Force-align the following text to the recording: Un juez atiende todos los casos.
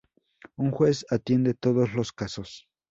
Un 0.57 0.71
juez 0.71 1.05
atiende 1.11 1.53
todos 1.53 1.93
los 1.93 2.11
casos. 2.11 2.67